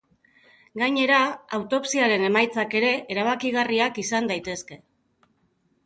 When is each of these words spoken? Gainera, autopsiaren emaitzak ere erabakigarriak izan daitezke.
Gainera, 0.81 1.19
autopsiaren 1.59 2.27
emaitzak 2.31 2.75
ere 2.83 2.91
erabakigarriak 3.17 4.05
izan 4.07 4.35
daitezke. 4.35 4.85